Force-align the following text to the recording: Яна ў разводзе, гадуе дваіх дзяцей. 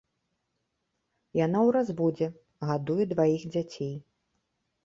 Яна 1.39 1.59
ў 1.67 1.75
разводзе, 1.77 2.27
гадуе 2.71 3.05
дваіх 3.13 3.41
дзяцей. 3.53 3.93